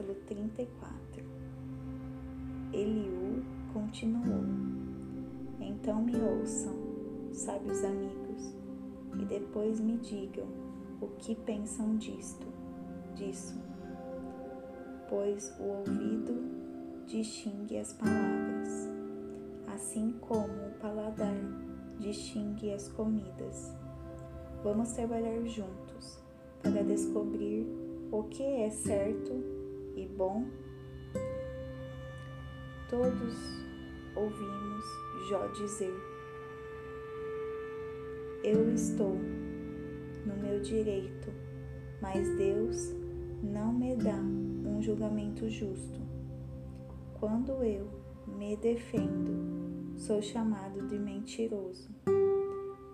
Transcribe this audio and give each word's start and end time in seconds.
capítulo 0.00 0.14
34. 0.26 1.24
Eliú 2.72 3.44
continuou: 3.72 4.44
Então 5.60 6.02
me 6.02 6.16
ouçam, 6.16 6.74
sábios 7.32 7.84
amigos, 7.84 8.54
e 9.20 9.24
depois 9.26 9.78
me 9.80 9.98
digam 9.98 10.46
o 11.00 11.06
que 11.18 11.34
pensam 11.34 11.96
disto, 11.96 12.46
disso, 13.14 13.60
pois 15.08 15.52
o 15.58 15.64
ouvido 15.64 17.04
distingue 17.06 17.78
as 17.78 17.92
palavras, 17.92 18.88
assim 19.66 20.14
como 20.20 20.68
o 20.68 20.78
paladar 20.80 21.36
distingue 21.98 22.72
as 22.72 22.88
comidas. 22.88 23.74
Vamos 24.62 24.92
trabalhar 24.92 25.42
juntos 25.46 26.18
para 26.62 26.82
descobrir 26.82 27.66
o 28.12 28.24
que 28.24 28.42
é 28.42 28.68
certo 28.70 29.59
e 29.96 30.06
bom. 30.06 30.46
Todos 32.88 33.34
ouvimos 34.16 34.84
Jó 35.28 35.46
dizer: 35.48 35.94
Eu 38.42 38.72
estou 38.74 39.16
no 40.26 40.36
meu 40.42 40.60
direito, 40.60 41.32
mas 42.02 42.28
Deus 42.36 42.92
não 43.42 43.72
me 43.72 43.94
dá 43.96 44.16
um 44.16 44.82
julgamento 44.82 45.48
justo. 45.48 46.00
Quando 47.20 47.62
eu 47.62 47.86
me 48.26 48.56
defendo, 48.56 49.96
sou 49.96 50.20
chamado 50.20 50.86
de 50.88 50.98
mentiroso. 50.98 51.88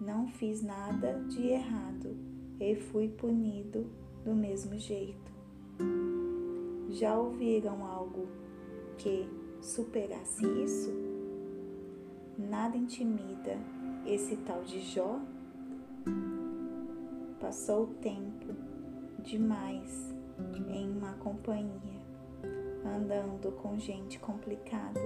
Não 0.00 0.26
fiz 0.28 0.62
nada 0.62 1.20
de 1.28 1.46
errado 1.46 2.16
e 2.60 2.74
fui 2.74 3.08
punido 3.08 3.86
do 4.24 4.34
mesmo 4.34 4.78
jeito. 4.78 5.37
Já 6.88 7.18
ouviram 7.18 7.84
algo 7.86 8.28
que 8.96 9.28
superasse 9.60 10.46
isso? 10.62 10.90
Nada 12.38 12.76
intimida 12.76 13.58
esse 14.06 14.36
tal 14.38 14.62
de 14.62 14.80
Jó? 14.80 15.20
Passou 17.40 17.88
tempo 18.00 18.54
demais 19.22 20.14
em 20.70 20.90
uma 20.90 21.12
companhia 21.14 21.98
andando 22.84 23.52
com 23.52 23.78
gente 23.78 24.18
complicada, 24.18 25.00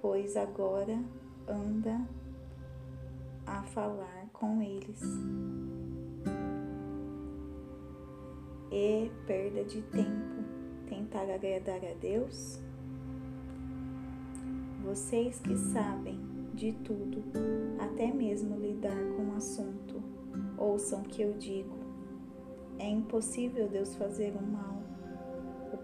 pois 0.00 0.36
agora 0.36 1.02
anda 1.48 2.06
a 3.46 3.62
falar 3.62 4.28
com 4.32 4.60
eles. 4.60 5.00
E 8.70 9.10
perda 9.26 9.64
de 9.64 9.80
tempo 9.82 10.47
tentar 10.88 11.22
agradar 11.22 11.84
a 11.84 11.94
Deus? 12.00 12.58
Vocês 14.84 15.40
que 15.40 15.56
sabem 15.56 16.18
de 16.54 16.72
tudo, 16.72 17.22
até 17.78 18.12
mesmo 18.12 18.58
lidar 18.58 18.96
com 19.16 19.28
o 19.28 19.36
assunto, 19.36 20.02
ouçam 20.56 21.02
que 21.02 21.22
eu 21.22 21.32
digo. 21.34 21.76
É 22.78 22.88
impossível 22.88 23.68
Deus 23.68 23.94
fazer 23.96 24.34
o 24.34 24.42
mal 24.42 24.78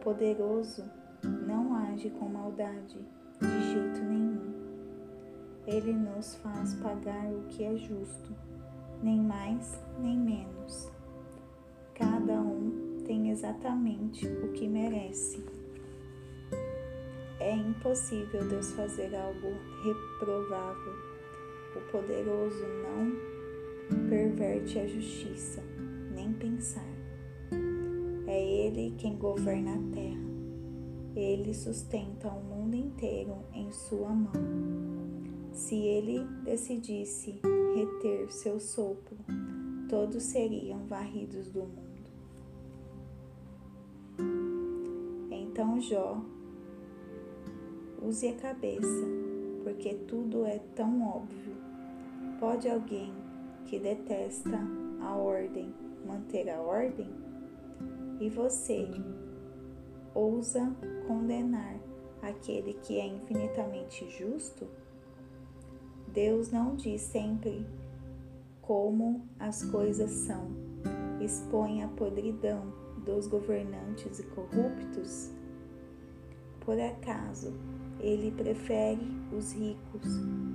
poderoso 0.05 0.85
não 1.23 1.75
age 1.75 2.11
com 2.11 2.29
maldade 2.29 2.99
de 3.41 3.73
jeito 3.73 4.05
nenhum. 4.05 4.53
Ele 5.67 5.95
nos 5.95 6.37
faz 6.37 6.75
pagar 6.75 7.33
o 7.33 7.45
que 7.49 7.65
é 7.65 7.75
justo, 7.75 8.37
nem 9.03 9.19
mais 9.19 9.81
nem 9.99 10.19
menos. 10.19 10.93
Exatamente 13.35 14.29
o 14.29 14.53
que 14.53 14.69
merece. 14.69 15.45
É 17.41 17.53
impossível 17.53 18.49
Deus 18.49 18.71
fazer 18.75 19.13
algo 19.13 19.49
reprovável. 19.83 20.93
O 21.75 21.81
poderoso 21.91 22.65
não 22.85 24.09
perverte 24.09 24.79
a 24.79 24.87
justiça, 24.87 25.61
nem 26.15 26.33
pensar. 26.35 26.87
É 28.29 28.41
Ele 28.41 28.95
quem 28.99 29.17
governa 29.17 29.75
a 29.75 29.93
terra. 29.93 30.25
Ele 31.17 31.53
sustenta 31.55 32.29
o 32.29 32.41
mundo 32.41 32.77
inteiro 32.77 33.37
em 33.53 33.69
sua 33.73 34.11
mão. 34.11 34.31
Se 35.51 35.75
ele 35.75 36.25
decidisse 36.45 37.41
reter 37.75 38.31
seu 38.31 38.61
sopro, 38.61 39.17
todos 39.89 40.23
seriam 40.23 40.87
varridos 40.87 41.51
do 41.51 41.65
mundo. 41.65 41.94
Então 45.55 45.81
Jó, 45.81 46.21
use 48.03 48.27
a 48.27 48.35
cabeça, 48.35 49.07
porque 49.63 49.95
tudo 49.95 50.45
é 50.45 50.59
tão 50.75 51.01
óbvio. 51.07 51.55
Pode 52.41 52.69
alguém 52.69 53.13
que 53.65 53.79
detesta 53.79 54.59
a 55.01 55.15
ordem 55.15 55.73
manter 56.05 56.51
a 56.51 56.61
ordem? 56.61 57.09
E 58.19 58.29
você 58.31 58.85
ousa 60.13 60.75
condenar 61.07 61.77
aquele 62.21 62.75
que 62.75 62.99
é 62.99 63.07
infinitamente 63.07 64.11
justo? 64.11 64.67
Deus 66.09 66.51
não 66.51 66.75
diz 66.75 67.01
sempre 67.01 67.65
como 68.61 69.23
as 69.39 69.65
coisas 69.71 70.11
são, 70.11 70.49
expõe 71.21 71.85
a 71.85 71.87
podridão 71.87 72.73
dos 73.05 73.29
governantes 73.29 74.19
e 74.19 74.25
corruptos? 74.25 75.34
Por 76.65 76.81
acaso 76.81 77.53
ele 78.01 78.31
prefere 78.31 79.07
os 79.37 79.53
ricos 79.53 80.07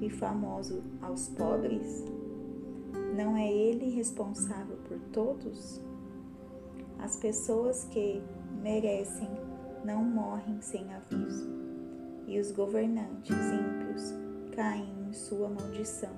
e 0.02 0.10
famosos 0.10 0.84
aos 1.02 1.30
pobres? 1.30 2.06
Não 3.16 3.36
é 3.36 3.52
ele 3.52 3.90
responsável 3.90 4.78
por 4.88 5.00
todos? 5.12 5.82
As 7.00 7.16
pessoas 7.18 7.86
que 7.86 8.22
merecem 8.62 9.30
não 9.84 10.04
morrem 10.04 10.62
sem 10.62 10.94
aviso, 10.94 11.48
e 12.28 12.40
os 12.40 12.52
governantes 12.52 13.36
ímpios 13.36 14.14
caem 14.56 15.08
em 15.08 15.14
sua 15.14 15.50
maldição. 15.50 16.14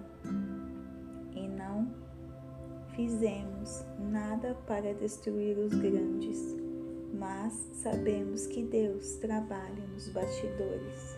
E 1.34 1.48
não 1.48 1.88
fizemos 2.96 3.86
nada 4.12 4.56
para 4.68 4.94
destruir 4.94 5.58
os 5.58 5.74
grandes, 5.74 6.56
mas 7.22 7.54
sabemos 7.72 8.48
que 8.48 8.64
Deus 8.64 9.18
trabalha 9.18 9.86
nos 9.94 10.10
bastidores. 10.10 11.16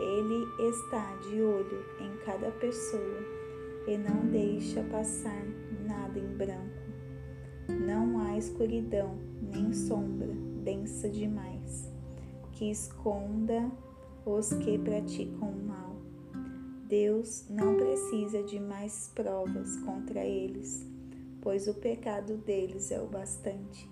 Ele 0.00 0.70
está 0.70 1.14
de 1.16 1.42
olho 1.42 1.84
em 2.00 2.16
cada 2.24 2.50
pessoa 2.52 3.18
e 3.86 3.98
não 3.98 4.26
deixa 4.30 4.82
passar 4.84 5.44
nada 5.86 6.18
em 6.18 6.34
branco. 6.34 6.78
Não 7.68 8.18
há 8.20 8.38
escuridão 8.38 9.18
nem 9.42 9.70
sombra 9.74 10.32
densa 10.64 11.10
demais 11.10 11.92
que 12.52 12.70
esconda 12.70 13.70
os 14.24 14.50
que 14.54 14.78
praticam 14.78 15.52
mal. 15.66 15.94
Deus 16.88 17.44
não 17.50 17.76
precisa 17.76 18.42
de 18.42 18.58
mais 18.58 19.12
provas 19.14 19.76
contra 19.80 20.24
eles, 20.24 20.86
pois 21.48 21.66
o 21.66 21.72
pecado 21.72 22.36
deles 22.36 22.90
é 22.90 23.00
o 23.00 23.06
bastante. 23.06 23.90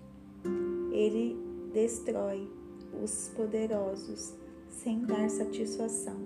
Ele 0.91 1.35
destrói 1.73 2.47
os 3.03 3.29
poderosos 3.35 4.35
sem 4.69 5.03
dar 5.03 5.27
satisfação 5.27 6.19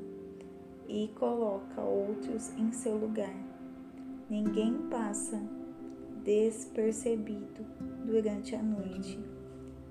e 0.90 1.08
coloca 1.18 1.80
outros 1.80 2.50
em 2.58 2.74
seu 2.74 2.98
lugar. 2.98 3.34
Ninguém 4.30 4.74
passa 4.90 5.42
despercebido 6.22 7.66
durante 8.06 8.54
a 8.54 8.62
noite. 8.62 9.18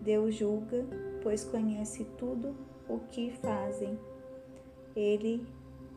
Deus 0.02 0.34
julga, 0.34 0.84
pois 1.22 1.42
conhece 1.42 2.04
tudo 2.18 2.54
o 2.86 2.98
que 2.98 3.30
fazem. 3.40 3.98
Ele 4.94 5.46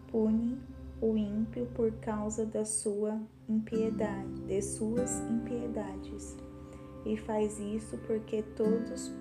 pune 0.07 0.57
o 1.03 1.17
ímpio 1.17 1.67
por 1.75 1.91
causa 1.99 2.45
da 2.45 2.63
sua 2.63 3.19
impiedade, 3.49 4.41
de 4.47 4.61
suas 4.61 5.19
impiedades. 5.29 6.37
E 7.05 7.17
faz 7.17 7.59
isso 7.59 7.97
porque 8.07 8.41
todos 8.55 9.11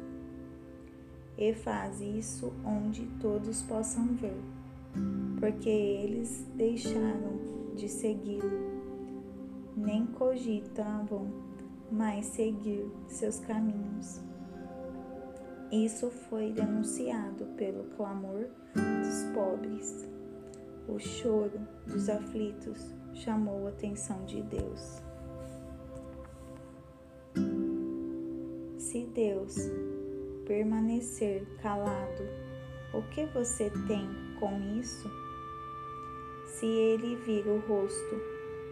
e 1.36 1.52
faz 1.54 2.00
isso 2.00 2.52
onde 2.64 3.06
todos 3.20 3.62
possam 3.62 4.14
ver, 4.14 4.40
porque 5.40 5.68
eles 5.68 6.46
deixaram 6.54 7.40
de 7.74 7.88
segui-lo 7.88 8.82
nem 9.76 10.06
cogitavam 10.06 11.26
mais 11.90 12.26
seguir 12.26 12.90
seus 13.06 13.38
caminhos. 13.40 14.20
Isso 15.70 16.10
foi 16.10 16.52
denunciado 16.52 17.46
pelo 17.56 17.84
clamor 17.96 18.46
dos 18.74 19.24
pobres. 19.34 20.08
O 20.88 20.98
choro 20.98 21.60
dos 21.86 22.08
aflitos 22.08 22.92
chamou 23.14 23.66
a 23.66 23.70
atenção 23.70 24.24
de 24.24 24.42
Deus. 24.42 25.02
Se 28.78 29.06
Deus 29.06 29.56
permanecer 30.44 31.46
calado, 31.62 32.24
o 32.92 33.02
que 33.10 33.24
você 33.26 33.70
tem 33.86 34.08
com 34.40 34.60
isso? 34.78 35.08
Se 36.46 36.66
ele 36.66 37.16
vira 37.16 37.50
o 37.50 37.60
rosto, 37.60 38.16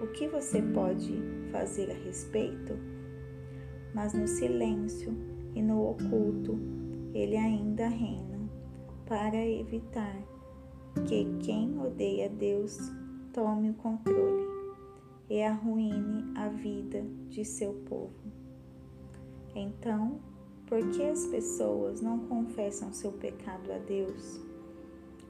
o 0.02 0.08
que 0.08 0.26
você 0.28 0.60
pode 0.60 1.22
fazer 1.52 1.90
a 1.90 1.94
respeito? 1.94 2.76
Mas 3.94 4.12
no 4.12 4.26
silêncio 4.26 5.14
e 5.54 5.62
no 5.62 5.90
oculto, 5.90 6.58
ele 7.14 7.36
ainda 7.36 7.86
reina 7.86 8.40
para 9.06 9.36
evitar 9.36 10.16
que 11.06 11.25
quem 11.40 11.78
odeia 11.81 12.28
Deus 12.28 12.78
tome 13.32 13.70
o 13.70 13.75
controle 13.75 14.46
e 15.28 15.42
arruine 15.42 16.32
a 16.37 16.48
vida 16.48 17.04
de 17.28 17.44
seu 17.44 17.72
povo. 17.88 18.32
Então, 19.54 20.20
por 20.66 20.88
que 20.90 21.02
as 21.02 21.26
pessoas 21.26 22.00
não 22.00 22.20
confessam 22.26 22.92
seu 22.92 23.12
pecado 23.12 23.72
a 23.72 23.78
Deus, 23.78 24.40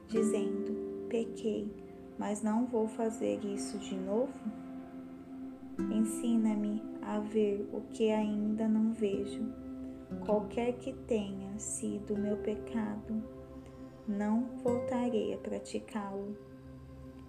dizendo: 0.07 1.07
pequei, 1.09 1.71
mas 2.17 2.41
não 2.41 2.65
vou 2.65 2.87
fazer 2.87 3.43
isso 3.45 3.77
de 3.79 3.95
novo? 3.95 4.33
Ensina-me 5.91 6.81
a 7.01 7.19
ver 7.19 7.67
o 7.73 7.81
que 7.81 8.11
ainda 8.11 8.67
não 8.67 8.91
vejo. 8.91 9.43
Qualquer 10.25 10.73
que 10.73 10.93
tenha 10.93 11.57
sido 11.57 12.17
meu 12.17 12.37
pecado, 12.37 13.23
não 14.11 14.43
voltarei 14.63 15.33
a 15.33 15.37
praticá-lo. 15.37 16.35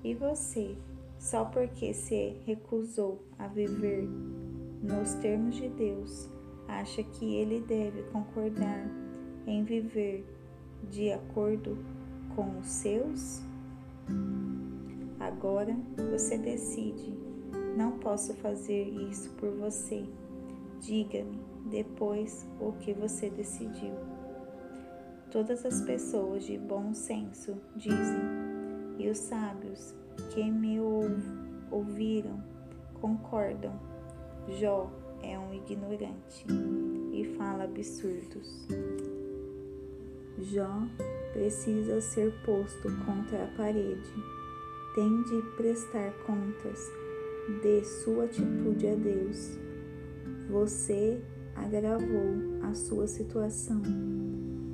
E 0.03 0.15
você, 0.15 0.77
só 1.19 1.45
porque 1.45 1.95
se 1.95 2.37
recusou 2.45 3.23
a 3.39 3.47
viver 3.47 4.09
nos 4.83 5.15
termos 5.15 5.55
de 5.57 5.69
Deus, 5.69 6.29
acha 6.67 7.03
que 7.03 7.37
ele 7.37 7.61
deve 7.61 8.03
concordar 8.05 8.85
em 9.47 9.63
viver 9.63 10.27
de 10.91 11.13
acordo 11.13 11.79
com 12.35 12.59
os 12.59 12.67
seus? 12.67 13.41
Agora 15.21 15.77
você 16.11 16.37
decide. 16.37 17.13
Não 17.77 17.93
posso 17.99 18.35
fazer 18.35 18.89
isso 19.09 19.31
por 19.35 19.51
você. 19.51 20.05
Diga-me 20.81 21.41
depois 21.71 22.47
o 22.61 22.73
que 22.73 22.93
você 22.93 23.31
decidiu. 23.31 23.95
Todas 25.33 25.65
as 25.65 25.81
pessoas 25.81 26.45
de 26.45 26.59
bom 26.59 26.93
senso 26.93 27.57
dizem, 27.75 28.21
e 28.99 29.09
os 29.09 29.17
sábios 29.17 29.95
que 30.29 30.45
me 30.45 30.79
ouviram 31.71 32.39
concordam. 33.01 33.73
Jó 34.61 34.93
é 35.23 35.39
um 35.39 35.55
ignorante 35.55 36.45
e 37.15 37.25
fala 37.39 37.65
absurdos. 37.65 38.69
Jó 40.39 40.87
precisa 41.33 42.03
ser 42.03 42.31
posto 42.45 42.91
contra 43.07 43.45
a 43.45 43.57
parede. 43.57 44.13
Tem 44.95 45.23
de 45.23 45.41
prestar 45.57 46.13
contas 46.27 46.79
de 47.63 47.83
sua 47.85 48.25
atitude 48.25 48.87
a 48.87 48.95
Deus. 48.97 49.59
Você 50.51 51.23
agravou 51.57 52.61
a 52.63 52.75
sua 52.75 53.07
situação, 53.07 53.81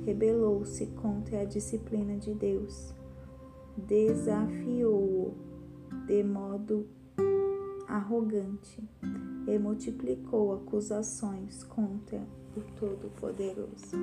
rebelou-se 0.05 0.85
contra 0.87 1.41
a 1.41 1.45
disciplina 1.45 2.17
de 2.17 2.33
Deus, 2.33 2.93
desafiou-o 3.77 5.33
de 6.05 6.23
modo 6.23 6.87
arrogante 7.87 8.83
e 9.47 9.57
multiplicou 9.57 10.53
acusações 10.53 11.63
contra 11.63 12.21
o 12.55 12.61
Todo-Poderoso. 12.79 13.97